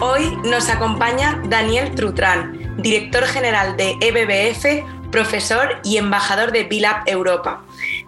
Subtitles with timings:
[0.00, 7.64] Hoy nos acompaña Daniel Trutrán, director general de EBBF, profesor y embajador de BILAB Europa.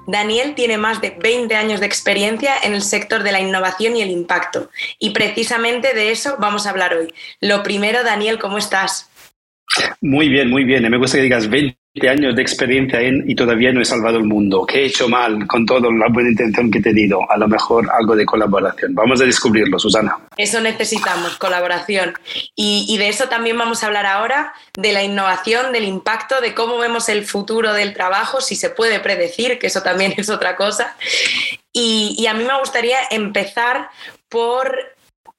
[0.06, 4.02] Daniel tiene más de 20 años de experiencia en el sector de la innovación y
[4.02, 4.70] el impacto.
[5.00, 7.12] Y precisamente de eso vamos a hablar hoy.
[7.40, 9.10] Lo primero, Daniel, ¿cómo estás?
[10.00, 10.88] Muy bien, muy bien.
[10.88, 14.24] Me gusta que digas 20 años de experiencia en y todavía no he salvado el
[14.24, 14.64] mundo.
[14.64, 17.28] ¿Qué he hecho mal con toda la buena intención que he tenido?
[17.30, 18.94] A lo mejor algo de colaboración.
[18.94, 20.16] Vamos a descubrirlo, Susana.
[20.36, 22.14] Eso necesitamos, colaboración.
[22.54, 26.78] Y, de eso también vamos a hablar ahora, de la innovación, del impacto, de cómo
[26.78, 30.96] vemos el futuro del trabajo, si se puede predecir, que eso también es otra cosa.
[31.72, 33.88] Y a mí me gustaría empezar
[34.28, 34.76] por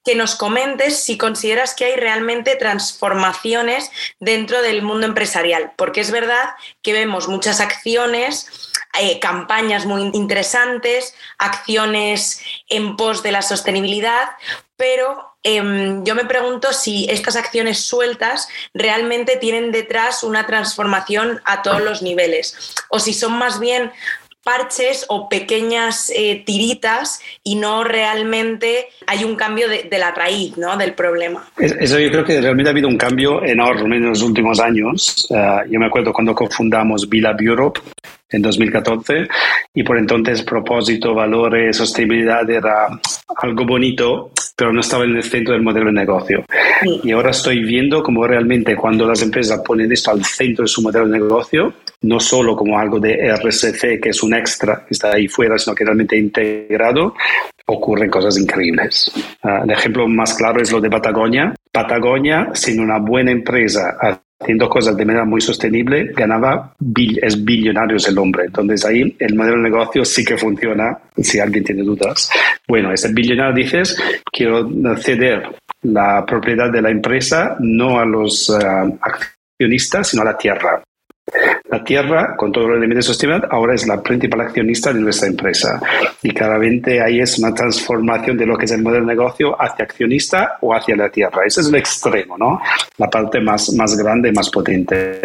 [0.04, 6.10] que nos comentes si consideras que hay realmente transformaciones dentro del mundo empresarial, porque es
[6.10, 6.50] verdad
[6.82, 14.30] que vemos muchas acciones, eh, campañas muy interesantes, acciones en pos de la sostenibilidad,
[14.76, 21.62] pero eh, yo me pregunto si estas acciones sueltas realmente tienen detrás una transformación a
[21.62, 23.92] todos los niveles o si son más bien
[24.42, 30.56] parches o pequeñas eh, tiritas y no realmente hay un cambio de, de, la raíz
[30.56, 30.76] ¿no?
[30.76, 31.44] del problema.
[31.58, 35.26] Eso yo creo que realmente ha habido un cambio enorme en los últimos años.
[35.30, 37.80] Uh, yo me acuerdo cuando cofundamos Vila Europe
[38.32, 39.28] en 2014
[39.74, 42.88] y por entonces propósito, valores, sostenibilidad era
[43.36, 46.44] algo bonito, pero no estaba en el centro del modelo de negocio.
[46.82, 47.00] Sí.
[47.04, 50.82] Y ahora estoy viendo cómo realmente cuando las empresas ponen esto al centro de su
[50.82, 55.12] modelo de negocio, no solo como algo de RSC, que es un extra que está
[55.12, 57.14] ahí fuera, sino que realmente integrado,
[57.66, 59.10] ocurren cosas increíbles.
[59.42, 61.54] Uh, el ejemplo más claro es lo de Patagonia.
[61.70, 63.96] Patagonia, sin una buena empresa
[64.42, 66.74] haciendo cosas de manera muy sostenible, ganaba,
[67.22, 68.44] es billonario el hombre.
[68.46, 72.30] Entonces ahí el modelo de negocio sí que funciona, si alguien tiene dudas.
[72.66, 73.96] Bueno, ese billonario dices,
[74.30, 75.44] quiero ceder
[75.82, 80.82] la propiedad de la empresa no a los uh, accionistas, sino a la tierra.
[81.72, 85.26] La tierra, con todos los elementos de sostenibilidad, ahora es la principal accionista de nuestra
[85.26, 85.80] empresa.
[86.22, 89.86] Y claramente ahí es una transformación de lo que es el modelo de negocio hacia
[89.86, 91.40] accionista o hacia la tierra.
[91.46, 92.60] Ese es el extremo, ¿no?
[92.98, 95.18] La parte más, más grande, más potente.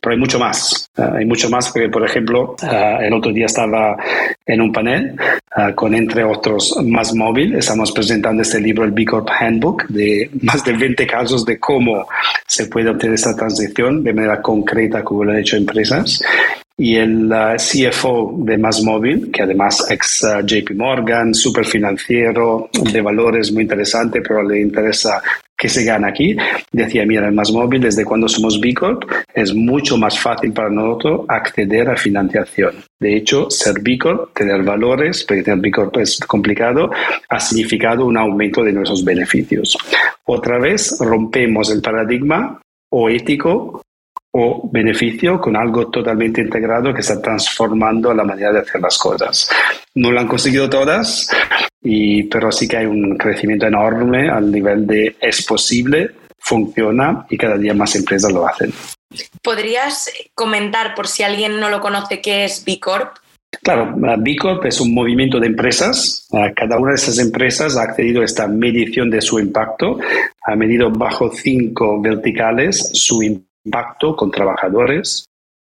[0.00, 0.90] Pero hay mucho más.
[0.98, 3.96] Uh, hay mucho más porque, por ejemplo, uh, el otro día estaba
[4.44, 5.14] en un panel
[5.56, 7.54] uh, con, entre otros, Más Móvil.
[7.54, 12.08] Estamos presentando este libro, el B Corp Handbook, de más de 20 casos de cómo
[12.48, 15.83] se puede obtener esta transición de manera concreta, como lo han hecho empresas
[16.76, 22.68] y el uh, CFO de Más Móvil, que además ex uh, JP Morgan, super financiero,
[22.92, 25.22] de valores muy interesante, pero le interesa
[25.56, 26.36] que se gana aquí,
[26.72, 30.68] decía, mira, en Más Móvil, desde cuando somos B Corp, es mucho más fácil para
[30.68, 32.74] nosotros acceder a financiación.
[32.98, 36.90] De hecho, ser B Corp, tener valores, porque tener B Corp es complicado,
[37.28, 39.78] ha significado un aumento de nuestros beneficios.
[40.24, 43.83] Otra vez, rompemos el paradigma o ético
[44.36, 49.48] o beneficio con algo totalmente integrado que está transformando la manera de hacer las cosas.
[49.94, 51.30] No lo han conseguido todas,
[51.80, 57.38] y, pero sí que hay un crecimiento enorme al nivel de es posible, funciona y
[57.38, 58.72] cada día más empresas lo hacen.
[59.40, 63.18] ¿Podrías comentar, por si alguien no lo conoce, qué es B Corp?
[63.62, 66.26] Claro, B Corp es un movimiento de empresas.
[66.56, 70.00] Cada una de esas empresas ha accedido a esta medición de su impacto,
[70.44, 75.26] ha medido bajo cinco verticales su impacto impacto con trabajadores,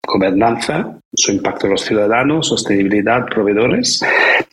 [0.07, 4.03] gobernanza, su impacto en los ciudadanos, sostenibilidad, proveedores.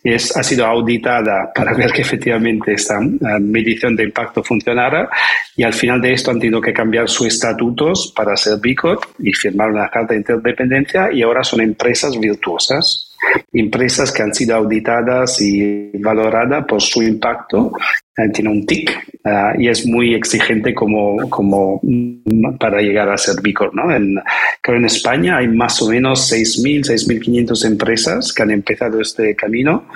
[0.04, 5.10] Es, ha sido auditada para ver que efectivamente esta uh, medición de impacto funcionara
[5.56, 9.04] y al final de esto han tenido que cambiar sus estatutos para ser B Corp
[9.20, 13.07] y firmar una carta de interdependencia y ahora son empresas virtuosas
[13.54, 17.72] empresas que han sido auditadas y valoradas por su impacto.
[18.18, 18.90] Uh, tiene un TIC
[19.26, 21.80] uh, y es muy exigente como, como
[22.60, 23.74] para llegar a ser B Corp.
[23.76, 23.96] ¿no?
[23.96, 24.16] En,
[24.62, 29.88] creo en España hay más o menos 6.000, 6.500 empresas que han empezado este camino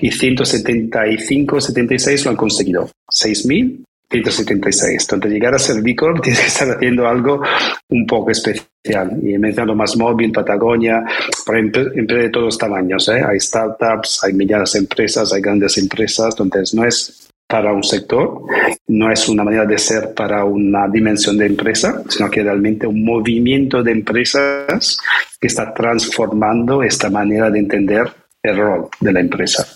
[0.00, 2.90] y 175, 76 lo han conseguido.
[3.10, 3.84] 6.000
[4.22, 5.02] 176.
[5.02, 7.42] Entonces, llegar a ser B Corp tienes que estar haciendo algo
[7.88, 9.18] un poco especial.
[9.22, 11.02] Y he mencionado más móvil, Patagonia,
[11.46, 13.08] para empresas de todos tamaños.
[13.08, 13.22] ¿eh?
[13.26, 16.34] Hay startups, hay medianas empresas, hay grandes empresas.
[16.38, 18.42] Entonces, no es para un sector,
[18.88, 23.04] no es una manera de ser para una dimensión de empresa, sino que realmente un
[23.04, 24.98] movimiento de empresas
[25.38, 28.10] que está transformando esta manera de entender
[28.42, 29.66] el rol de la empresa.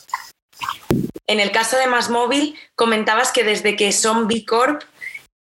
[1.27, 4.83] En el caso de Más Móvil, comentabas que desde que son B Corp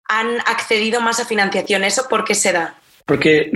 [0.09, 1.85] han accedido más a financiación.
[1.85, 2.75] ¿Eso por qué se da?
[3.05, 3.53] Porque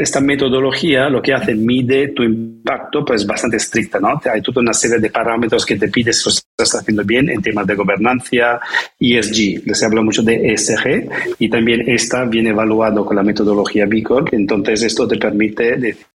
[0.00, 4.20] esta metodología lo que hace mide tu impacto, pues bastante estricta, ¿no?
[4.30, 7.40] Hay toda una serie de parámetros que te pides si lo estás haciendo bien en
[7.40, 8.60] temas de gobernanza,
[9.00, 9.66] ESG.
[9.66, 11.08] Les hablo mucho de ESG
[11.38, 14.28] y también esta viene evaluado con la metodología B Corp.
[14.32, 16.06] Entonces esto te permite decir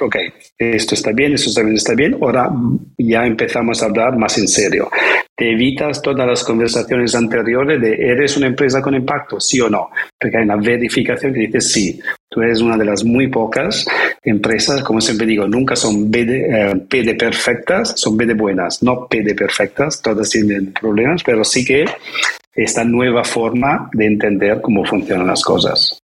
[0.00, 0.16] ok,
[0.58, 2.50] esto está bien, esto también está bien, ahora
[2.98, 4.90] ya empezamos a hablar más en serio.
[5.36, 9.40] Te evitas todas las conversaciones anteriores de ¿eres una empresa con impacto?
[9.40, 13.04] Sí o no, porque hay una verificación que dice sí, tú eres una de las
[13.04, 13.84] muy pocas
[14.22, 19.34] empresas, como siempre digo, nunca son B eh, perfectas, son de buenas, no P de
[19.34, 21.84] perfectas, todas tienen problemas, pero sí que
[22.54, 26.03] esta nueva forma de entender cómo funcionan las cosas.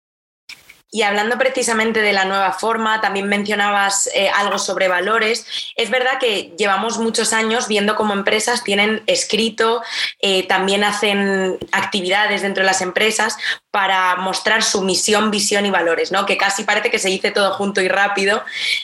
[0.95, 5.45] Y hablando precisamente de la nueva forma, también mencionabas eh, algo sobre valores.
[5.75, 9.83] Es verdad que llevamos muchos años viendo cómo empresas tienen escrito,
[10.21, 13.35] eh, también hacen actividades dentro de las empresas
[13.71, 16.25] para mostrar su misión, visión y valores, ¿no?
[16.25, 18.41] Que casi parece que se dice todo junto y rápido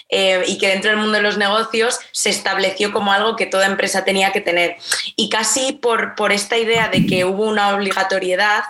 [0.09, 3.67] eh, y que dentro del mundo de los negocios se estableció como algo que toda
[3.67, 4.75] empresa tenía que tener.
[5.15, 8.65] Y casi por, por esta idea de que hubo una obligatoriedad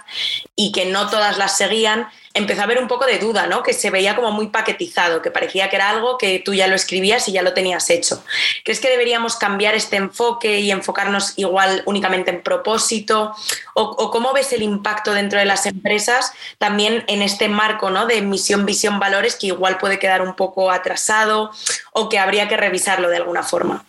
[0.62, 3.63] y que no todas las seguían, empezó a haber un poco de duda, ¿no?
[3.63, 6.75] Que se veía como muy paquetizado, que parecía que era algo que tú ya lo
[6.75, 8.24] escribías y ya lo tenías hecho.
[8.63, 13.36] ¿Crees que deberíamos cambiar este enfoque y enfocarnos igual únicamente en propósito?
[13.74, 18.06] ¿O, cómo ves el impacto dentro de las empresas también en este marco ¿no?
[18.06, 21.50] de misión, visión, valores que igual puede quedar un poco atrasado
[21.92, 23.84] o que habría que revisarlo de alguna forma?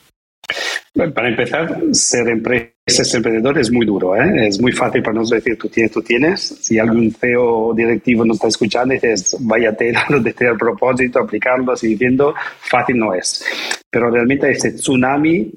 [1.15, 4.49] Para empezar, ser empresa, ser emprendedor es muy duro, ¿eh?
[4.49, 6.41] es muy fácil para nosotros decir tú tienes, tú tienes.
[6.41, 11.89] Si algún CEO directivo nos está escuchando, dices vaya tela de tener propósito, aplicarlo, así
[11.89, 13.45] diciendo, fácil no es.
[13.91, 15.53] Pero realmente ese tsunami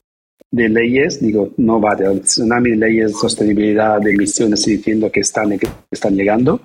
[0.52, 5.20] de leyes, digo, no va de tsunami de leyes de sostenibilidad, de emisiones, diciendo que
[5.20, 6.62] están, que están llegando.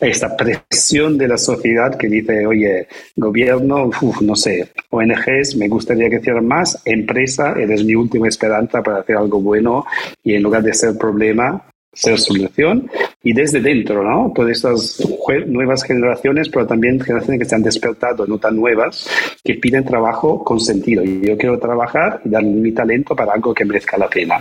[0.00, 3.90] Esta presión de la sociedad que dice, oye, gobierno,
[4.22, 9.16] no sé, ONGs, me gustaría que hicieran más, empresa, eres mi última esperanza para hacer
[9.16, 9.84] algo bueno
[10.22, 12.90] y en lugar de ser problema, ser solución
[13.22, 14.32] y desde dentro, ¿no?
[14.34, 15.02] Todas estas
[15.46, 19.08] nuevas generaciones, pero también generaciones que se han despertado, no tan nuevas,
[19.42, 21.02] que piden trabajo con sentido.
[21.02, 24.40] Yo quiero trabajar y dar mi talento para algo que merezca la pena.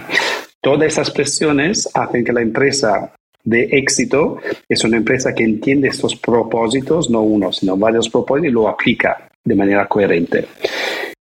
[0.61, 3.13] Todas esas presiones hacen que la empresa
[3.44, 8.53] de éxito es una empresa que entiende estos propósitos, no uno, sino varios propósitos y
[8.53, 10.45] lo aplica de manera coherente.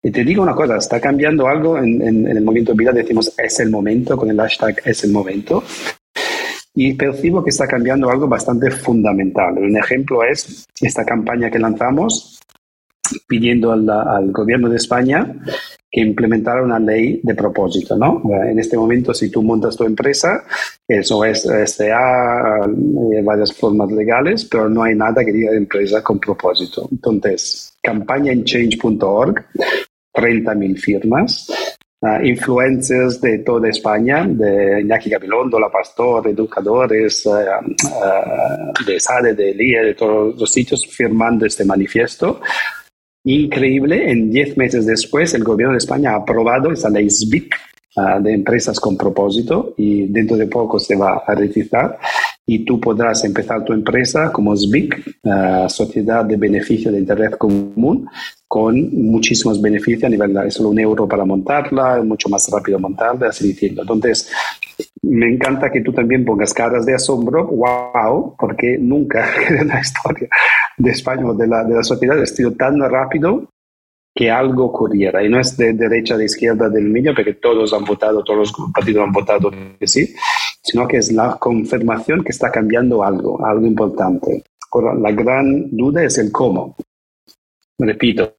[0.03, 3.33] Y te digo una cosa, está cambiando algo en, en, el momento de vida, decimos
[3.37, 5.63] es el momento, con el hashtag es el momento
[6.73, 9.57] y percibo que está cambiando algo bastante fundamental.
[9.57, 12.39] Un ejemplo es esta campaña que lanzamos
[13.27, 15.35] pidiendo al, gobierno de España
[15.89, 18.21] que implementara una ley de propósito, ¿no?
[18.49, 20.45] En este momento, si tú montas tu empresa,
[20.87, 26.17] eso es SCA, eh, varias formas legales, pero no hay nada que diga empresa con
[26.17, 26.87] propósito.
[26.89, 29.45] Entonces, campaña en change.org,
[30.13, 31.51] 30.000 firmas,
[32.23, 39.53] influencers de toda España, de Iñaki Gabilondo, La Pastor, educadores uh, uh, de SADE, de
[39.53, 42.41] LIE, de todos los sitios firmando este manifiesto.
[43.23, 47.55] Increíble, en diez meses después el gobierno de España ha aprobado esa ley SBIC
[47.95, 51.97] uh, de empresas con propósito y dentro de poco se va a registrar
[52.45, 55.21] y tú podrás empezar tu empresa como SBIC,
[55.69, 58.07] Sociedad de Beneficio de Interés Común,
[58.47, 63.29] con muchísimos beneficios a nivel de solo un euro para montarla, mucho más rápido montarla,
[63.29, 63.83] así diciendo.
[63.83, 64.29] Entonces,
[65.03, 70.27] me encanta que tú también pongas caras de asombro, wow, porque nunca en la historia
[70.77, 73.50] de España o de la, de la sociedad ha sido tan rápido
[74.13, 75.23] que algo ocurriera.
[75.23, 78.71] Y no es de derecha, de izquierda, del medio, porque todos han votado, todos los
[78.73, 80.13] partidos han votado que sí,
[80.61, 84.43] sino que es la confirmación que está cambiando algo, algo importante.
[84.73, 86.75] Ahora, la gran duda es el cómo
[87.85, 88.37] repito,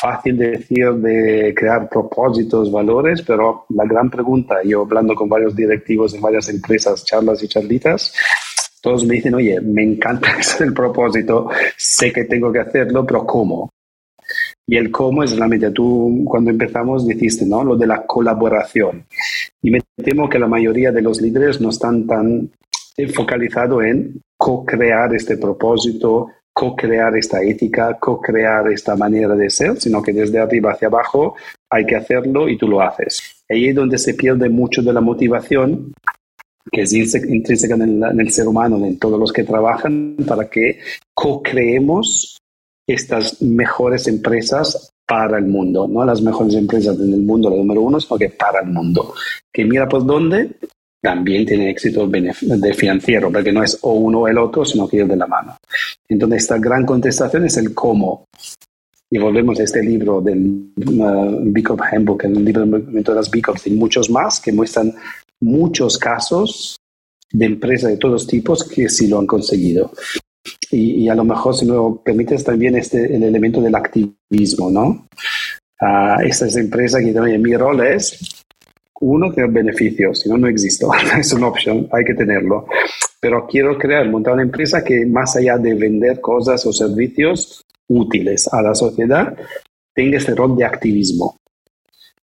[0.00, 6.14] fácil decir de crear propósitos, valores, pero la gran pregunta, yo hablando con varios directivos
[6.14, 8.14] en varias empresas, charlas y charlitas,
[8.82, 13.70] todos me dicen, oye, me encanta el propósito, sé que tengo que hacerlo, pero ¿cómo?
[14.70, 17.64] Y el cómo es realmente, tú cuando empezamos dijiste, ¿no?
[17.64, 19.04] Lo de la colaboración.
[19.60, 22.48] Y me temo que la mayoría de los líderes no están tan
[23.12, 30.12] focalizados en co-crear este propósito, co-crear esta ética, co-crear esta manera de ser, sino que
[30.12, 31.34] desde arriba hacia abajo
[31.68, 33.42] hay que hacerlo y tú lo haces.
[33.50, 35.92] Ahí es donde se pierde mucho de la motivación
[36.70, 40.78] que es intrínseca en el, ser humano, en todos los que trabajan, para que
[41.12, 42.39] co-creemos
[42.92, 47.80] estas mejores empresas para el mundo, no las mejores empresas en el mundo, la número
[47.80, 49.14] uno, sino que para el mundo.
[49.52, 50.50] Que mira por dónde
[51.02, 54.98] también tiene éxito de financiero, porque no es o uno o el otro, sino que
[54.98, 55.56] ir de la mano.
[56.08, 58.26] Entonces, esta gran contestación es el cómo.
[59.10, 63.30] Y volvemos a este libro del uh, B Corp Handbook, el libro de todas las
[63.30, 64.94] B Corps y muchos más que muestran
[65.40, 66.76] muchos casos
[67.32, 69.90] de empresas de todos tipos que sí lo han conseguido.
[70.70, 75.08] Y, a lo mejor, si me lo permites, también este, el elemento del activismo, ¿no?
[75.80, 78.44] Uh, esta es empresa que también mi rol es
[79.00, 80.86] uno, tener beneficios, si no, no existe.
[81.18, 82.66] es una opción, hay que tenerlo.
[83.20, 88.48] Pero quiero crear, montar una empresa que más allá de vender cosas o servicios útiles
[88.52, 89.36] a la sociedad,
[89.94, 91.39] tenga este rol de activismo.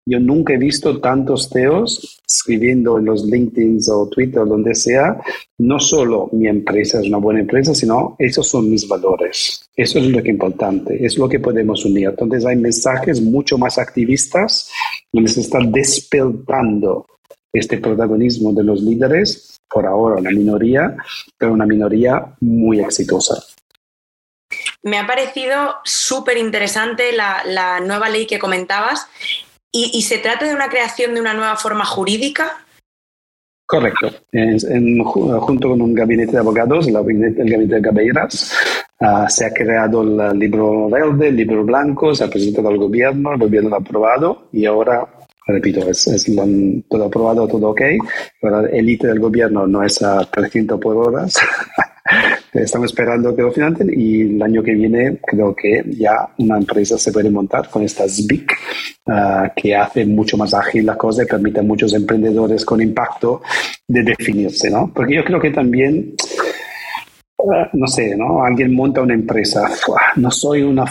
[0.06, 5.18] Yo nunca he visto tantos teos escribiendo en los LinkedIn o Twitter o donde sea,
[5.58, 9.66] no solo mi empresa es una buena empresa, sino esos son mis valores.
[9.74, 12.08] Eso es lo que es importante, es lo que podemos unir.
[12.08, 14.70] Entonces hay mensajes mucho más activistas
[15.10, 17.06] donde se está despertando
[17.50, 20.96] este protagonismo de los líderes, por ahora una minoría,
[21.38, 23.42] pero una minoría muy exitosa.
[24.82, 29.08] Me ha parecido súper interesante la, la nueva ley que comentabas
[29.76, 32.64] ¿Y, se trata de una creación de una nueva forma jurídica?
[33.66, 34.08] Correcto.
[35.40, 38.54] junto con un gabinete de abogados, el gabinete, de Cabeiras,
[39.00, 43.32] ah, se ha creado el libro verde, el libro blanco, se ha presentado al gobierno,
[43.32, 45.08] el gobierno lo ha aprobado y ahora,
[45.48, 46.08] repito, es,
[46.88, 47.82] todo aprobado, todo ok.
[48.42, 51.34] Ahora la élite del gobierno no es a 300 por horas,
[52.54, 56.96] Estamos esperando que lo financien y el año que viene creo que ya una empresa
[56.96, 58.52] se puede montar con estas BIC
[59.08, 63.42] ah, que hace mucho más ágil la cosa y permite a muchos emprendedores con impacto
[63.88, 64.92] de definirse, ¿no?
[64.94, 66.14] Porque yo creo que también
[67.40, 68.44] ah, no sé, ¿no?
[68.44, 69.68] Alguien monta una empresa,
[70.14, 70.86] no soy una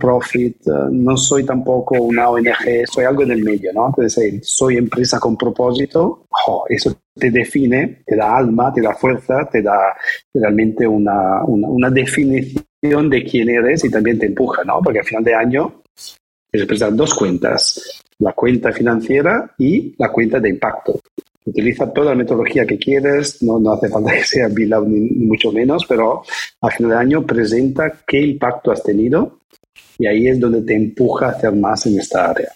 [0.00, 3.88] profit, eh, no soy tampoco una ONG, soy algo en el medio, ¿no?
[3.88, 6.26] Entonces, soy empresa con propósito,
[6.68, 9.94] eso te define, te da alma, te da fuerza, te da
[10.34, 14.80] realmente una, una, definición de quién eres y también te empuja, ¿no?
[14.82, 20.40] Porque al final de año es presentar dos cuentas, la cuenta financiera y la cuenta
[20.40, 21.00] de impacto.
[21.44, 25.26] Utiliza toda la metodología que quieres, no, no hace falta que sea Bilal ni, ni
[25.26, 26.22] mucho menos, pero
[26.60, 29.40] al final de año presenta qué impacto has tenido
[29.98, 32.52] y ahí es donde te empuja a hacer más en esta área.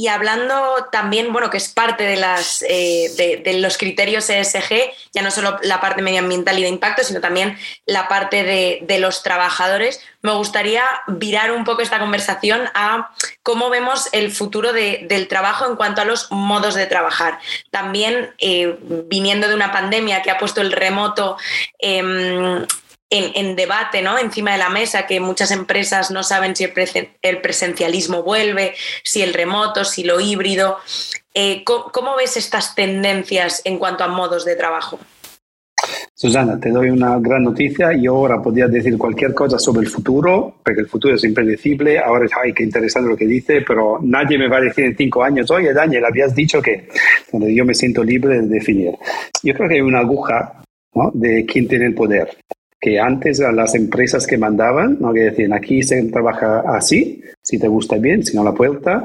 [0.00, 5.20] Y hablando también, bueno, que es parte de, las, eh, de, los criterios ESG, ya
[5.20, 10.00] no solo la parte medioambiental y de impacto, sino también la parte de, los trabajadores,
[10.22, 13.10] me gustaría virar un poco esta conversación a
[13.42, 17.38] cómo vemos el futuro del trabajo en cuanto a los modos de trabajar.
[17.70, 21.36] También eh, viniendo de una pandemia que ha puesto el remoto
[21.78, 22.64] em,
[23.10, 24.18] en, debate, ¿no?
[24.18, 29.34] Encima de la mesa, que muchas empresas no saben si el, presencialismo vuelve, si el
[29.34, 30.78] remoto, si lo híbrido.
[31.34, 34.98] Eh, ¿cómo, ves estas tendencias en cuanto a modos de trabajo?
[36.14, 37.92] Susana, te doy una gran noticia.
[37.94, 41.98] Yo ahora podría decir cualquier cosa sobre el futuro, porque el futuro es impredecible.
[41.98, 45.24] Ahora, ay, qué interesante lo que dice, pero nadie me va a decir en cinco
[45.24, 46.88] años, oye, Daniel, habías dicho que
[47.32, 48.92] yo me siento libre de definir.
[49.42, 50.62] Yo creo que hay una aguja
[51.14, 52.36] de quién tiene el poder
[52.80, 55.12] que antes las empresas que mandaban, ¿no?
[55.12, 59.04] que decían aquí se trabaja así, si te gusta bien, si no la puerta,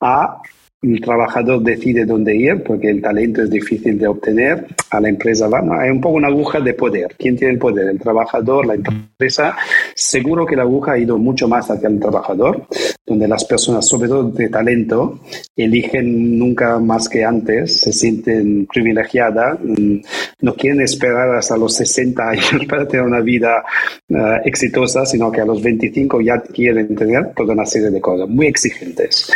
[0.00, 0.42] a
[0.82, 5.46] el trabajador decide dónde ir porque el talento es difícil de obtener, a la empresa
[5.46, 7.14] va, hay un poco una aguja de poder.
[7.16, 7.88] ¿Quién tiene el poder?
[7.88, 9.56] El trabajador, la empresa.
[9.94, 12.66] Seguro que la aguja ha ido mucho más hacia el trabajador,
[13.12, 15.20] donde las personas, sobre todo de talento,
[15.54, 19.96] eligen nunca más que antes, se sienten privilegiadas, mm,
[20.40, 23.62] no quieren esperar hasta los 60 años para tener una vida
[24.08, 28.28] eh, exitosa, sino que a los 25 ya quieren tener toda una serie de cosas
[28.28, 29.30] muy exigentes.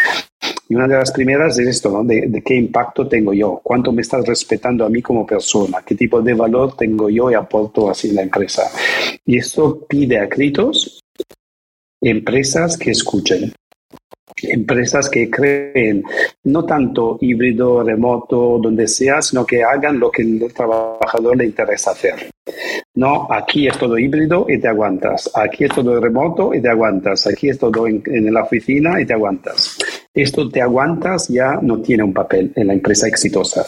[0.68, 2.02] Y una de las primeras es esto.
[2.02, 6.20] De, qué impacto tengo yo, cuánto me estás respetando a mí como persona, qué tipo
[6.20, 8.62] de valor tengo yo y aporto así la empresa.
[9.24, 11.00] Y esto pide a gritos
[12.00, 13.52] empresas que escuchen,
[14.42, 16.04] empresas que creen
[16.44, 21.92] no tanto híbrido, remoto, donde sea, sino que hagan lo que el trabajador le interesa
[21.92, 22.30] hacer.
[22.94, 25.30] No, aquí es todo híbrido y te aguantas.
[25.34, 27.26] Aquí es todo remoto y te aguantas.
[27.26, 29.78] Aquí es todo en, la oficina y te aguantas.
[30.14, 33.66] Esto te aguantas ya no tiene un papel en la empresa exitosa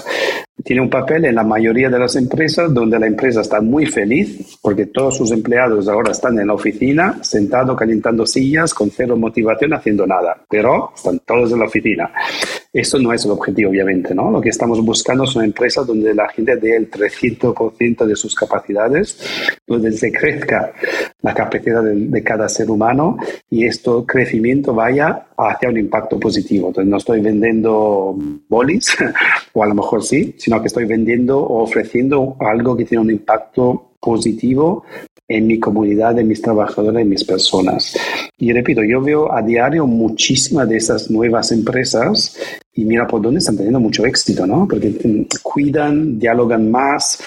[0.64, 4.58] tiene un papel en la mayoría de las empresas donde la empresa está muy feliz
[4.60, 9.72] porque todos sus empleados ahora están en la oficina, sentados calentando sillas, con cero motivación,
[9.72, 12.10] haciendo nada, pero están todos en la oficina.
[12.72, 14.30] Eso no es el objetivo, obviamente, ¿no?
[14.30, 19.18] Lo que estamos buscando son empresas donde la gente dé el 300% de sus capacidades,
[19.66, 20.72] donde se crezca
[21.22, 23.16] la capacidad de, cada ser humano
[23.48, 26.68] y esto crecimiento vaya hacia un impacto positivo.
[26.68, 28.16] Entonces, no estoy vendiendo
[28.48, 28.96] bolis,
[29.54, 33.10] o a lo mejor sí, sino que estoy vendiendo o ofreciendo algo que tiene un
[33.10, 34.82] impacto positivo
[35.28, 37.94] en mi comunidad, en mis trabajadores, en mis personas.
[38.38, 42.34] Y repito, yo veo a diario muchísimas de esas nuevas empresas
[42.72, 44.66] y mira por dónde están teniendo mucho éxito, ¿no?
[44.66, 47.22] Porque mm, cuidan, dialogan más,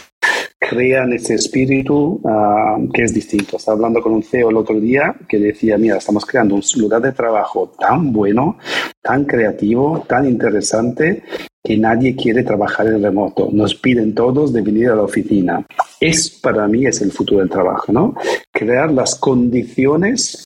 [0.57, 3.57] crean ese espíritu ah, que es distinto.
[3.57, 7.03] Estaba hablando con un CEO el otro día que decía, mira, estamos creando un lugar
[7.03, 8.57] de trabajo tan bueno,
[8.99, 11.21] tan creativo, tan interesante,
[11.63, 13.49] que nadie quiere trabajar en remoto.
[13.51, 15.65] Nos piden todos de venir a la oficina.
[15.99, 18.15] Es para mí es el futuro del trabajo, ¿no?
[18.51, 20.43] Crear las condiciones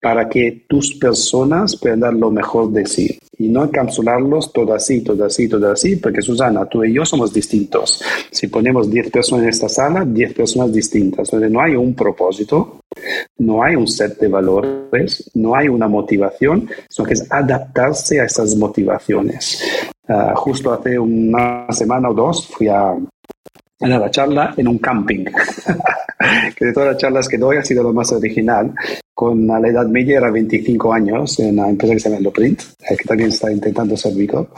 [0.00, 5.02] para que tus personas puedan dar lo mejor de sí y no encapsularlos todo así,
[5.02, 8.02] todo así, todo así, porque Susana, tú y yo somos distintos.
[8.30, 12.80] Si ponemos 10 personas en esta sala, 10 personas distintas, donde no hay un propósito,
[13.38, 18.24] no hay un set de valores, no hay una motivación, sino que es adaptarse a
[18.24, 19.62] esas motivaciones.
[20.06, 22.94] Ah, justo hace una semana o dos fui a,
[23.80, 25.24] la charla en un camping,
[26.56, 28.72] que de todas las charlas que doy ha sido lo más original.
[29.14, 32.96] Con la edad media era 25 años en una empresa que se llama Loprint, eh,
[32.96, 34.48] que también está intentando ser Vico.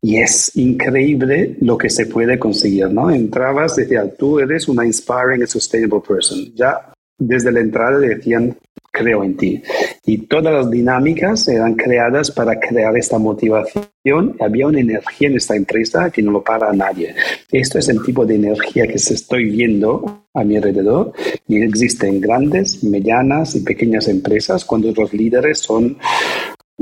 [0.00, 3.10] Y es increíble lo que se puede conseguir, ¿no?
[3.10, 6.52] Entrabas, decía, tú eres una inspiring and sustainable person.
[6.54, 8.56] Ya desde la entrada decían,
[8.92, 9.62] creo en ti.
[10.04, 14.36] Y todas las dinámicas eran creadas para crear esta motivación.
[14.38, 17.14] Había una energía en esta empresa que no lo para a nadie.
[17.50, 21.12] Esto es el tipo de energía que se estoy viendo a mi alrededor
[21.48, 25.98] y existe en grandes, medianas y pequeñas empresas cuando los líderes son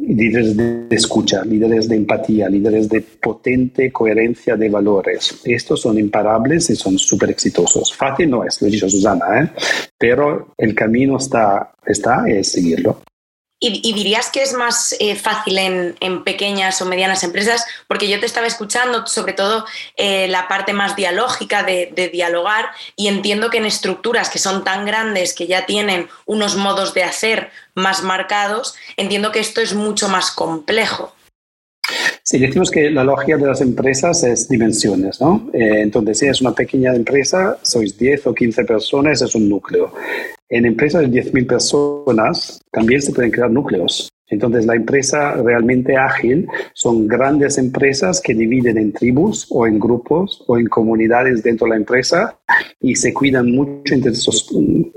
[0.01, 5.41] líderes de escucha, líderes de empatía, líderes de potente coherencia de valores.
[5.45, 7.95] Estos son imparables y son súper exitosos.
[7.95, 9.51] Fácil no es, lo dicho Susana, ¿eh?
[9.99, 13.03] pero el camino está, está es seguirlo.
[13.63, 17.67] ¿Y, dirías que es más eh, fácil en, pequeñas o medianas empresas?
[17.87, 23.09] Porque yo te estaba escuchando, sobre todo eh, la parte más dialógica de, dialogar, y
[23.09, 27.51] entiendo que en estructuras que son tan grandes, que ya tienen unos modos de hacer
[27.75, 31.15] más marcados, entiendo que esto es mucho más complejo.
[32.23, 35.51] Sí, decimos que la lógica de las empresas es dimensiones, ¿no?
[35.53, 39.93] Eh, entonces, si es una pequeña empresa, sois 10 o 15 personas, es un núcleo.
[40.49, 44.10] En empresas de 10.000 personas también se pueden crear núcleos.
[44.31, 50.45] Entonces, la empresa realmente ágil son grandes empresas que dividen en tribus o en grupos
[50.47, 52.39] o en comunidades dentro de la empresa
[52.81, 54.49] y se cuidan mucho entre esos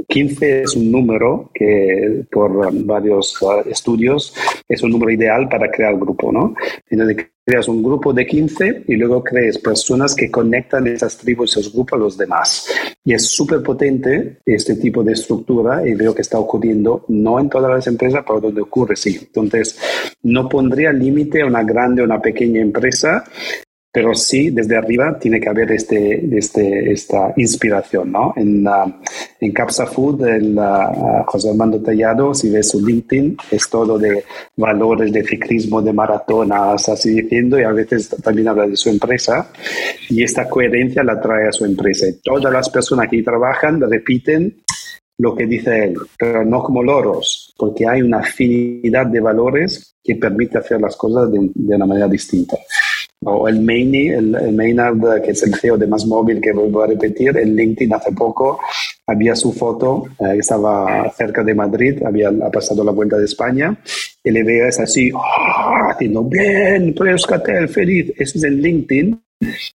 [0.08, 4.36] 15 es un número que por varios uh, estudios
[4.70, 6.54] es un número ideal para crear grupo, ¿no?
[7.46, 11.98] Creas un grupo de 15 y luego crees personas que conectan esas tribus, esos grupos
[11.98, 12.68] a los demás.
[13.04, 17.50] Y es súper potente este tipo de estructura y veo que está ocurriendo no en
[17.50, 19.20] todas las empresas, pero donde ocurre sí.
[19.22, 19.78] Entonces,
[20.24, 23.26] no pondría límite a una grande o una pequeña empresa
[23.94, 28.34] pero sí desde arriba tiene que haber este, este, esta inspiración, ¿no?
[28.36, 28.66] En,
[29.40, 30.60] en Capsa Food, el,
[31.28, 34.24] José Armando Tallado, si ves su LinkedIn, es todo de
[34.58, 39.52] valores de ciclismo, de maratonas, así diciendo, y a veces también habla de su empresa,
[40.10, 42.08] y esta coherencia la trae a su empresa.
[42.24, 44.64] todas las personas que trabajan repiten
[45.20, 50.16] lo que dice él, pero no como loros, porque hay una afinidad de valores que
[50.16, 52.58] permite hacer las cosas de, de una manera distinta
[53.26, 56.88] o el Maini, el, Maynard, que es el CEO de Más Móvil, que vuelvo a
[56.88, 58.60] repetir, en LinkedIn hace poco
[59.06, 63.78] había su foto, eh, estaba cerca de Madrid, había pasado la vuelta de España,
[64.24, 65.22] y le veas así, oh,
[65.90, 68.14] haciendo bien, Prescatel, feliz.
[68.18, 69.22] Eso es en LinkedIn,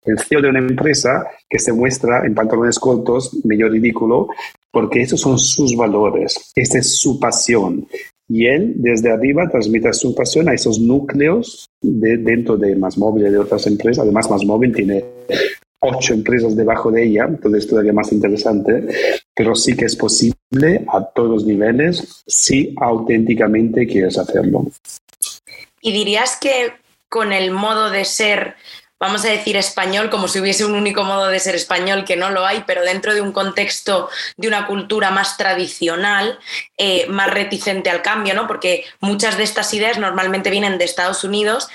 [0.05, 4.29] el CEO de una empresa que se muestra en pantalones cortos, medio ridículo,
[4.71, 7.89] porque esos son sus valores, esta es su pasión.
[8.29, 13.27] Y él desde arriba transmite su pasión a esos núcleos de, dentro de Más Móvil
[13.27, 14.03] y de otras empresas.
[14.03, 15.05] Además, Más Móvil tiene
[15.81, 18.87] ocho empresas debajo de ella, entonces es todavía más interesante,
[19.35, 24.67] pero sí que es posible a todos los niveles si auténticamente quieres hacerlo.
[25.81, 26.73] ¿Y dirías que
[27.09, 28.55] con el modo de ser
[28.99, 32.31] vamos a decir español como si hubiese un único modo de ser español, que no
[32.31, 36.39] lo hay, pero dentro de un contexto de una cultura más tradicional,
[36.79, 38.47] eh, más reticente al cambio, ¿no?
[38.47, 41.69] Porque muchas de estas ideas normalmente vienen de Estados Unidos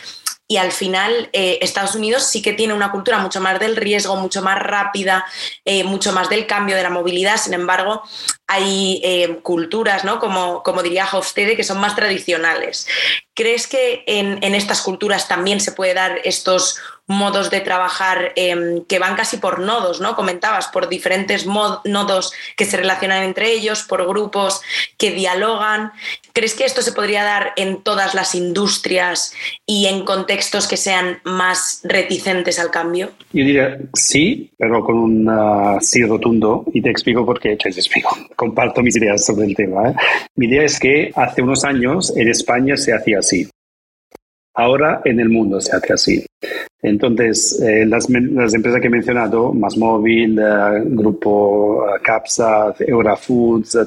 [0.47, 4.17] y al final eh, Estados Unidos sí que tiene una cultura mucho más del riesgo,
[4.17, 5.25] mucho más rápida,
[5.63, 7.37] eh, mucho más del cambio, de la movilidad.
[7.37, 8.03] Sin embargo,
[8.47, 9.01] hay
[9.43, 10.19] culturas, ¿no?
[10.19, 12.85] Como, como diría Hofstede, que son más tradicionales.
[13.33, 18.99] ¿Crees que en estas culturas también se puede dar estos modos de trabajar em, que
[18.99, 20.15] van casi por nodos, ¿no?
[20.15, 24.61] Comentabas, por diferentes nodos que se relacionan entre ellos, por grupos
[24.97, 25.91] que dialogan.
[26.33, 29.33] ¿Crees que esto se podría dar en todas las industrias
[29.65, 33.11] y en contextos que sean más reticentes al cambio?
[33.33, 37.57] Yo diría sí, pero con un sí rotundo y te explico por qué.
[37.57, 38.17] Te explico.
[38.35, 39.89] Comparto mis ideas sobre el tema.
[39.89, 39.95] ¿eh?
[40.35, 43.47] Mi idea es que hace unos años en España se hacía así.
[44.53, 46.25] Ahora en el mundo se hace así.
[46.83, 53.77] Entonces, eh, las, las, empresas que he mencionado, Masmóvil, eh, Grupo uh, Capsa, Eurafoods,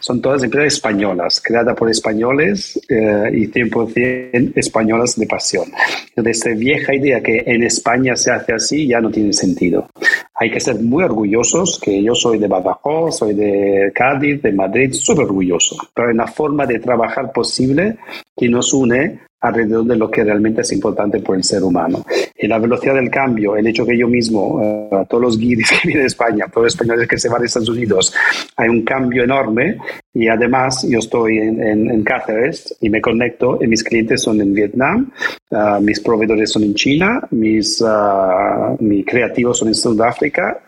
[0.00, 5.64] son todas empresas españolas, creadas por españoles eh, y 100% españolas de pasión.
[6.10, 9.88] Entonces, esta vieja idea que en España se hace así ya no tiene sentido.
[10.34, 14.92] Hay que ser muy orgullosos, que yo soy de Badajoz, soy de Cádiz, de Madrid,
[14.92, 17.96] súper orgulloso, pero hay una forma de trabajar posible
[18.36, 22.04] que nos une alrededor de lo que realmente es importante por el ser humano.
[22.38, 25.88] Y la velocidad del cambio, el hecho que yo mismo, uh, todos los guiris que
[25.88, 28.14] vienen de España, todos los españoles que se van a Estados Unidos,
[28.56, 29.78] hay un cambio enorme
[30.14, 34.54] y además yo estoy en, en, Cáceres y me conecto y mis clientes son en
[34.54, 35.10] Vietnam,
[35.50, 40.60] uh, mis proveedores son en China, mis, uh, mis creativos son en Sudáfrica,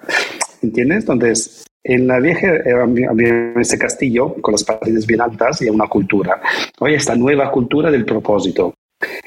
[0.63, 1.01] ¿entiendes?
[1.01, 2.49] Entonces, en la vieja
[3.11, 6.41] había ese castillo con las paredes bien altas y una cultura.
[6.81, 8.75] Hoy esta nueva cultura del propósito.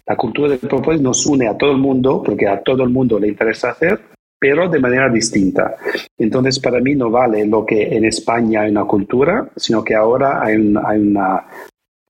[0.08, 3.20] La cultura del propósito nos une a todo el mundo porque a todo el mundo
[3.20, 4.00] le interesa hacer,
[4.40, 5.76] pero de manera distinta.
[6.18, 10.44] Entonces, para mí no vale lo que en España hay una cultura, sino que ahora
[10.44, 11.46] hay, hay una,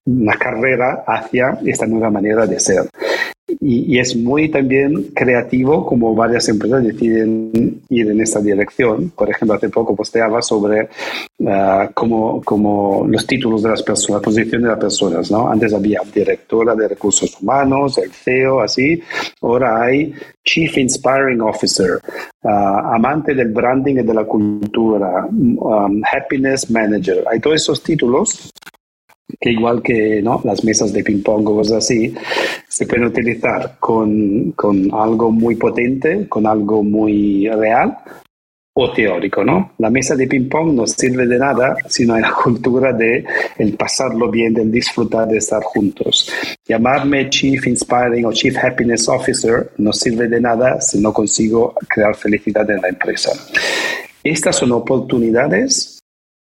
[0.06, 2.88] una carrera hacia esta nueva manera de ser.
[3.60, 9.10] Y, es muy también creativo como varias empresas deciden ir en esta dirección.
[9.10, 10.88] Por ejemplo, hace poco posteaba sobre
[11.38, 15.30] uh, cómo, los títulos de las personas, la posición de las personas.
[15.30, 15.48] ¿no?
[15.50, 19.00] Antes había directora de recursos humanos, el CEO, así.
[19.40, 20.12] Ahora hay
[20.44, 22.00] Chief Inspiring Officer,
[22.42, 27.24] uh, amante del branding y de la cultura, um, Happiness Manager.
[27.30, 28.50] Hay todos esos títulos
[29.40, 30.40] que igual que ¿no?
[30.44, 32.14] las mesas de ping-pong o cosas así,
[32.66, 37.98] se pueden utilizar con, con, algo muy potente, con algo muy real
[38.80, 39.72] o teórico, ¿no?
[39.78, 43.24] La mesa de ping-pong no sirve de nada si no hay la cultura de
[43.58, 46.32] el pasarlo bien, del disfrutar de estar juntos.
[46.66, 52.14] Llamarme Chief Inspiring o Chief Happiness Officer no sirve de nada si no consigo crear
[52.14, 53.32] felicidad en la empresa.
[54.22, 55.97] Estas son oportunidades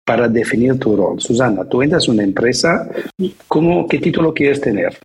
[0.05, 1.19] para definir tu rol.
[1.19, 2.89] Susana, tú entras en una empresa,
[3.47, 4.97] ¿cómo, ¿qué título quieres tener?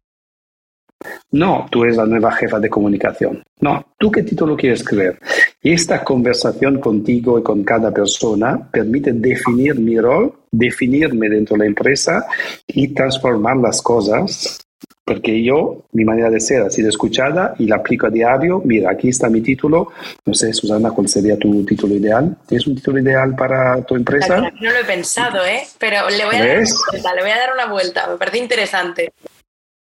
[1.32, 3.42] No, tú eres la nueva jefa de comunicación.
[3.60, 5.18] No, tú qué título quieres creer.
[5.62, 11.60] Y esta conversación contigo y con cada persona permite definir mi rol, definirme dentro de
[11.60, 12.26] la empresa
[12.66, 14.65] y transformar las cosas
[15.06, 18.60] porque yo, mi manera de ser ha sido escuchada y la aplico a diario.
[18.64, 19.92] Mira, aquí está mi título.
[20.24, 22.36] No sé, Susana, ¿cuál sería tu título ideal?
[22.44, 24.40] ¿Tienes un título ideal para tu empresa?
[24.40, 25.62] No lo he pensado, ¿eh?
[25.78, 28.08] Pero le voy, a dar una vuelta, le voy a dar una vuelta.
[28.08, 29.12] Me parece interesante.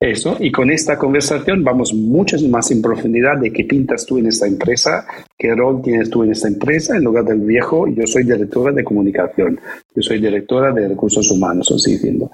[0.02, 4.26] Eso, y con esta conversación vamos mucho más en profundidad de qué pintas tú en
[4.26, 5.06] esta empresa,
[5.38, 8.84] qué rol tienes tú en esta empresa, en lugar del viejo, yo soy directora de
[8.84, 9.60] comunicación,
[9.94, 12.32] yo soy directora de recursos humanos, os estoy diciendo.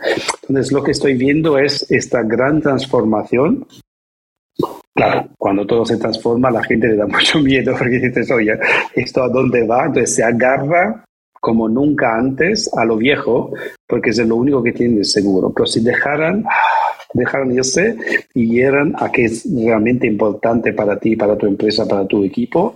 [0.47, 3.67] Entonces, lo que estoy viendo es esta gran transformación.
[4.95, 8.57] Claro, cuando todo se transforma, la gente le da mucho miedo porque dices, oye,
[8.95, 9.87] ¿esto a dónde va?
[9.87, 11.03] Entonces se agarra
[11.39, 13.53] como nunca antes a lo viejo,
[13.87, 15.51] porque es lo único que tienen seguro.
[15.53, 16.45] Pero si dejaran
[17.13, 17.95] dejaron irse
[18.33, 22.73] y eran a que es realmente importante para ti, para tu empresa, para tu equipo.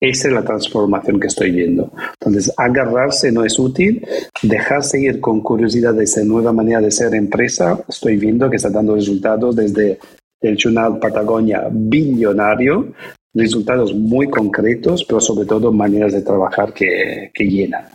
[0.00, 1.90] Esa es la transformación que estoy viendo.
[2.20, 4.06] Entonces, agarrarse no es útil,
[4.42, 8.68] dejarse ir con curiosidad de esa nueva manera de ser empresa, estoy viendo que está
[8.68, 9.98] dando resultados desde
[10.42, 12.92] el Journal Patagonia billonario,
[13.34, 17.88] resultados muy concretos, pero sobre todo maneras de trabajar que, que llenan.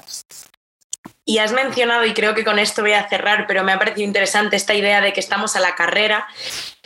[1.26, 4.06] Y has mencionado, y creo que con esto voy a cerrar, pero me ha parecido
[4.06, 6.28] interesante esta idea de que estamos a la carrera,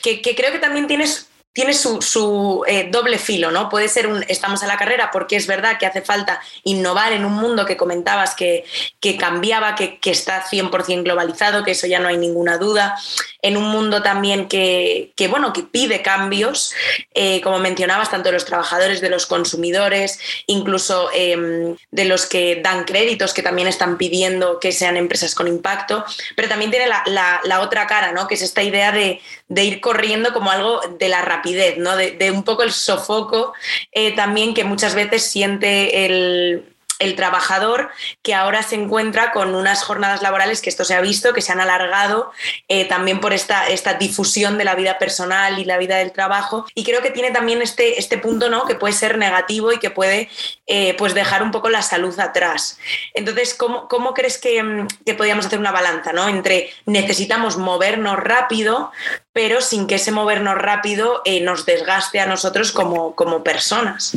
[0.01, 3.69] que, que creo que también tienes tiene su, eh, doble filo, ¿no?
[3.69, 7.25] Puede ser un estamos a la carrera porque es verdad que hace falta innovar en
[7.25, 8.65] un mundo que comentabas que,
[8.99, 12.95] que cambiaba, que, que, está 100% globalizado, que eso ya no hay ninguna duda,
[13.43, 16.73] en un mundo también que, que bueno, que pide cambios,
[17.13, 22.61] eh, como mencionabas, tanto de los trabajadores, de los consumidores, incluso em, de los que
[22.63, 26.03] dan créditos, que también están pidiendo que sean empresas con impacto,
[26.35, 28.27] pero también tiene la, la, la otra cara, ¿no?
[28.27, 31.42] Que es esta idea de, de ir corriendo como algo de la rapidez,
[31.77, 31.95] ¿no?
[31.95, 33.53] de, un poco el sofoco
[33.91, 36.72] eh, también que muchas veces siente el,
[37.03, 37.89] el trabajador
[38.21, 41.51] que ahora se encuentra con unas jornadas laborales que esto se ha visto, que se
[41.51, 42.31] han alargado
[42.67, 46.65] eh, también por esta, esta difusión de la vida personal y la vida del trabajo.
[46.75, 48.65] Y creo que tiene también este, este punto ¿no?
[48.65, 50.29] que puede ser negativo y que puede
[50.67, 52.77] eh, pues dejar un poco la salud atrás.
[53.13, 56.27] Entonces, ¿cómo, cómo crees que, mm, que podríamos hacer una balanza ¿no?
[56.27, 58.91] entre necesitamos movernos rápido,
[59.33, 64.13] pero sin que ese movernos rápido eh, nos desgaste a nosotros como, como personas?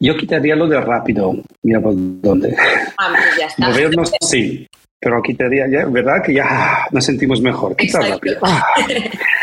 [0.00, 1.34] Yo quitaría lo de rápido.
[1.62, 2.56] Mira por dónde.
[2.96, 3.68] Ah, pues ya está.
[3.68, 4.66] Movernos sí,
[4.98, 6.22] pero quitaría ya, ¿verdad?
[6.24, 7.76] Que ya nos sentimos mejor.
[7.76, 8.38] Quita rápido.
[8.42, 8.62] Ah.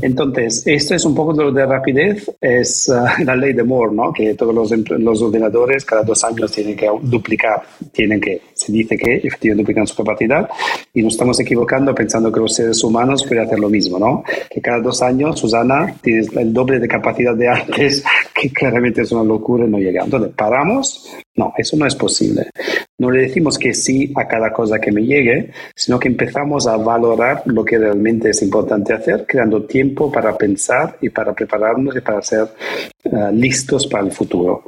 [0.00, 3.94] Entonces, esto es un poco de lo de rapidez, es uh, la ley de Moore,
[3.94, 4.12] ¿no?
[4.12, 8.96] Que todos los, los, ordenadores cada dos años tienen que duplicar, tienen que, se dice
[8.96, 10.48] que efectivamente duplican su capacidad
[10.94, 14.22] y nos estamos equivocando pensando que los seres humanos pueden hacer lo mismo, ¿no?
[14.48, 19.12] Que cada dos años, Susana, tienes el doble de capacidad de antes, que claramente es
[19.12, 20.04] una locura y no llega.
[20.04, 22.50] Entonces, paramos, no, eso no es posible.
[22.98, 26.76] No le decimos que sí a cada cosa que me llegue, sino que empezamos a
[26.76, 32.00] valorar lo que realmente es importante hacer, creando tiempo para pensar y para prepararnos y
[32.00, 32.48] para ser
[33.04, 34.64] uh, listos para el futuro.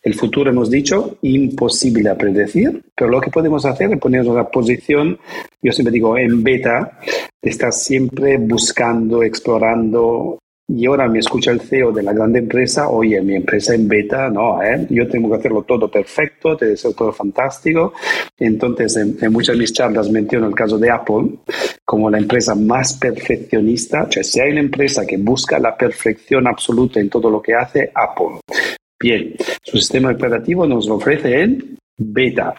[0.00, 4.44] El futuro, hemos dicho, imposible a predecir, pero lo que podemos hacer es poner una
[4.44, 5.18] posición,
[5.60, 6.98] yo siempre digo, en beta,
[7.42, 12.88] de estar siempre buscando, explorando, y ahora me escucha el CEO de la grande empresa,
[12.88, 14.86] oye, mi empresa en beta, no, ¿eh?
[14.90, 17.92] yo tengo que hacerlo todo perfecto, debe ser todo fantástico.
[18.38, 21.38] Entonces, en, muchas de mis charlas menciono el caso de Apple
[21.84, 24.04] como la empresa más perfeccionista.
[24.04, 27.54] O sea, si hay una empresa que busca la perfección absoluta en todo lo que
[27.54, 28.40] hace, Apple.
[28.98, 32.54] Bien, su sistema operativo nos lo ofrece en beta.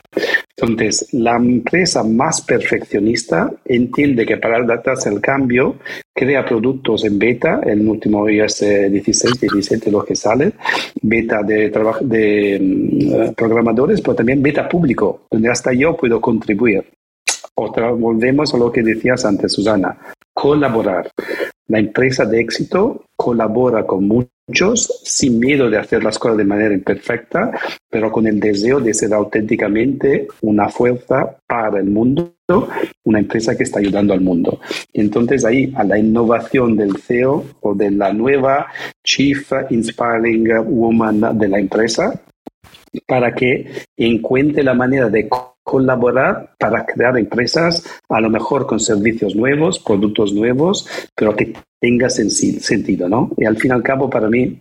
[0.55, 5.77] Entonces, la empresa más perfeccionista entiende que para adaptarse al cambio,
[6.13, 10.53] crea productos en beta, el último iOS 16, 17, los que salen,
[11.01, 16.83] beta de, de mm, programadores, pero también beta público, donde hasta yo puedo contribuir.
[17.55, 19.97] Otra, volvemos a lo que decías antes, Susana,
[20.33, 21.09] colaborar.
[21.67, 26.73] La empresa de éxito colabora con muchos sin miedo de hacer las cosas de manera
[26.73, 27.51] imperfecta,
[27.89, 32.33] pero con el deseo de ser auténticamente una fuerza para el mundo,
[33.05, 34.59] una empresa que está ayudando al mundo.
[34.93, 38.67] entonces ahí a la innovación del CEO o de la nueva
[39.03, 42.21] Chief Inspiring Woman de la empresa,
[43.07, 45.27] para que encuentre la manera de
[45.63, 52.09] colaborar para crear empresas, a lo mejor con servicios nuevos, productos nuevos, pero que tenga
[52.09, 53.31] sentido, ¿no?
[53.37, 54.59] Y al fin y al cabo, para mí,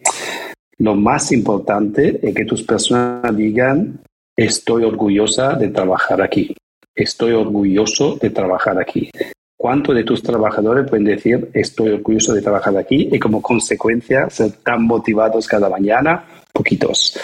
[0.79, 4.01] lo más importante es que tus personas digan,
[4.37, 6.57] estoy orgullosa de trabajar aquí,
[6.95, 9.11] estoy orgulloso de trabajar aquí.
[9.57, 14.51] ¿Cuántos de tus trabajadores pueden decir, estoy orgulloso de trabajar aquí y como consecuencia ser
[14.65, 16.25] tan motivados cada mañana?
[16.53, 17.17] Poquitos.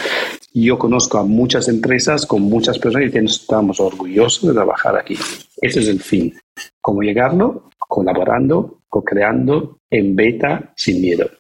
[0.60, 5.14] Yo conozco a muchas empresas con muchas personas y estamos orgullosos de trabajar aquí.
[5.62, 6.34] Ese es el fin.
[6.80, 7.70] ¿Cómo llegarlo?
[7.78, 11.30] Colaborando, co-creando, en beta, sin miedo.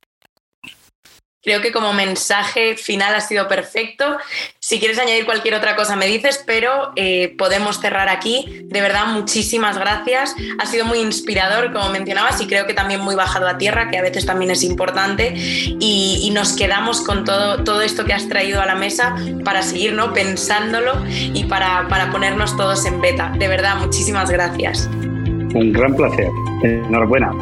[1.40, 4.18] Creo que como mensaje final ha sido perfecto.
[4.58, 8.62] Si quieres añadir cualquier otra cosa me dices, pero eh, podemos cerrar aquí.
[8.64, 10.34] De verdad, muchísimas gracias.
[10.58, 13.98] Ha sido muy inspirador, como mencionabas, y creo que también muy bajado a tierra, que
[13.98, 15.34] a veces también es importante.
[15.36, 19.94] Y, nos quedamos con todo, todo esto que has traído a la mesa para seguir
[19.94, 20.12] ¿no?
[20.12, 23.32] pensándolo y para, para ponernos todos en beta.
[23.36, 24.88] De verdad, muchísimas gracias.
[24.92, 26.28] Un gran placer.
[26.62, 27.32] Enhorabuena.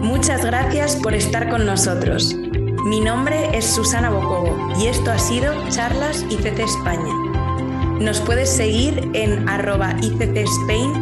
[0.00, 2.34] Muchas gracias por estar con nosotros.
[2.86, 7.14] Mi nombre es Susana Bocobo y esto ha sido Charlas ICC España.
[8.00, 10.92] Nos puedes seguir en arroba ICC Spain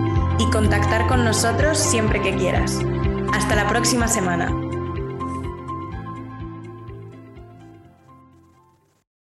[0.41, 2.77] y contactar con nosotros siempre que quieras.
[3.33, 4.68] Hasta la próxima semana.